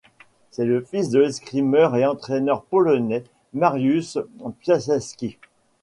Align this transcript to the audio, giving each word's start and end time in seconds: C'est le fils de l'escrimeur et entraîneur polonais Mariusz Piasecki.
C'est 0.49 0.65
le 0.65 0.81
fils 0.81 1.11
de 1.11 1.19
l'escrimeur 1.19 1.95
et 1.95 2.07
entraîneur 2.07 2.63
polonais 2.63 3.23
Mariusz 3.53 4.17
Piasecki. 4.61 5.37